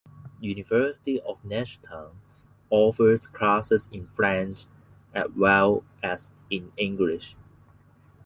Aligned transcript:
University 0.39 1.21
of 1.21 1.39
Neuchatel 1.43 2.15
offers 2.71 3.27
classes 3.27 3.87
in 3.91 4.07
French 4.07 4.65
as 5.13 5.27
well 5.37 5.83
as 6.01 6.33
in 6.49 6.71
English. 6.75 7.35